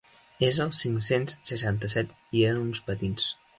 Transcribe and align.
És 0.45 0.57
el 0.63 0.71
cinc-cents 0.77 1.37
seixanta-set 1.51 2.17
i 2.41 2.45
eren 2.51 2.65
uns 2.65 2.85
patins. 2.91 3.33